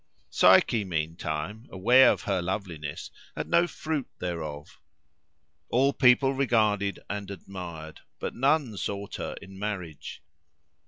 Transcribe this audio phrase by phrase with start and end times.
[0.31, 4.79] Psyche meantime, aware of her loveliness, had no fruit thereof.
[5.69, 10.23] All people regarded and admired, but none sought her in marriage.